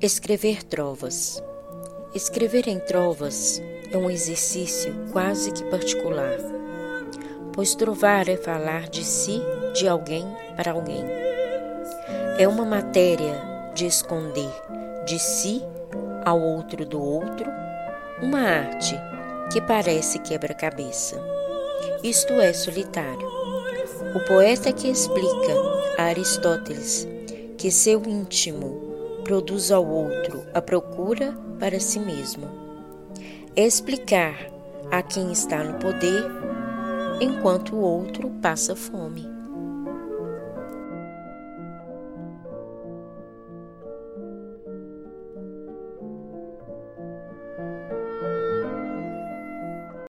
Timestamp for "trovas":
0.62-1.42, 2.78-3.60